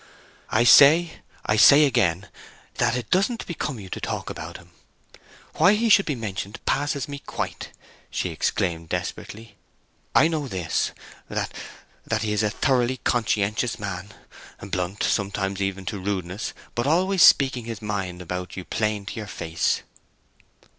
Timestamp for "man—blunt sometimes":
13.77-15.61